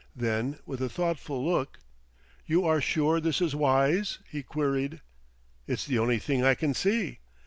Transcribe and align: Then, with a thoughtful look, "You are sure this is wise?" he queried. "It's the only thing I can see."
Then, 0.15 0.57
with 0.65 0.81
a 0.81 0.89
thoughtful 0.89 1.45
look, 1.45 1.77
"You 2.47 2.65
are 2.65 2.81
sure 2.81 3.19
this 3.19 3.39
is 3.39 3.53
wise?" 3.55 4.17
he 4.27 4.41
queried. 4.41 4.99
"It's 5.67 5.85
the 5.85 5.99
only 5.99 6.17
thing 6.17 6.43
I 6.43 6.55
can 6.55 6.73
see." 6.73 7.19